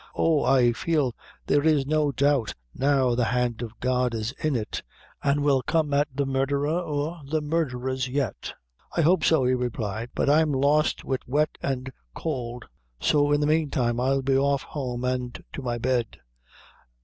[0.15, 1.13] Oh, I feel
[1.45, 4.81] there is no doubt now the hand of God is in it,
[5.21, 8.51] an' we'll come at the murdher or the murdherers yet."
[8.97, 12.65] "I hope so," he replied; "but I'm lost Wid wet an' cowld;
[12.99, 16.17] so in the meantime I'll be off home, an' to my bed.